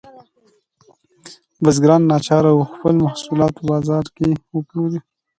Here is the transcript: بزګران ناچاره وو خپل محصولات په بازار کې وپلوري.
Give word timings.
بزګران 1.63 2.01
ناچاره 2.11 2.49
وو 2.53 2.69
خپل 2.73 2.95
محصولات 3.05 3.51
په 3.57 3.63
بازار 3.71 4.05
کې 4.15 4.27
وپلوري. 4.55 4.99